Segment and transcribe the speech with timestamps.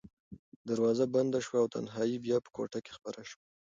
[0.69, 3.41] دروازه بنده شوه او تنهایي بیا په کوټه کې خپره شوه.